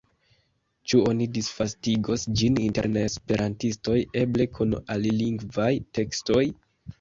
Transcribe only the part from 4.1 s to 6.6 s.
eble kun alilingvaj tekstoj?